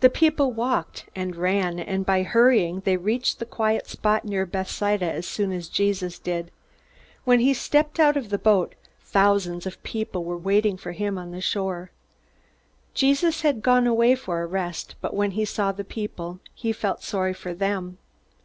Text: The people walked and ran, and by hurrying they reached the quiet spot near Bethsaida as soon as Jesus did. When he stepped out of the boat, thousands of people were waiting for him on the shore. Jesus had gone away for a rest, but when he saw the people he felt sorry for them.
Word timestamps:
The 0.00 0.10
people 0.10 0.50
walked 0.50 1.08
and 1.14 1.36
ran, 1.36 1.78
and 1.78 2.04
by 2.04 2.24
hurrying 2.24 2.80
they 2.80 2.96
reached 2.96 3.38
the 3.38 3.46
quiet 3.46 3.86
spot 3.86 4.24
near 4.24 4.44
Bethsaida 4.46 5.08
as 5.08 5.26
soon 5.28 5.52
as 5.52 5.68
Jesus 5.68 6.18
did. 6.18 6.50
When 7.22 7.38
he 7.38 7.54
stepped 7.54 8.00
out 8.00 8.16
of 8.16 8.30
the 8.30 8.36
boat, 8.38 8.74
thousands 9.02 9.64
of 9.64 9.80
people 9.84 10.24
were 10.24 10.36
waiting 10.36 10.76
for 10.76 10.90
him 10.90 11.16
on 11.16 11.30
the 11.30 11.40
shore. 11.40 11.92
Jesus 12.94 13.42
had 13.42 13.62
gone 13.62 13.86
away 13.86 14.16
for 14.16 14.42
a 14.42 14.46
rest, 14.46 14.96
but 15.00 15.14
when 15.14 15.30
he 15.30 15.44
saw 15.44 15.70
the 15.70 15.84
people 15.84 16.40
he 16.52 16.72
felt 16.72 17.04
sorry 17.04 17.32
for 17.32 17.54
them. 17.54 17.98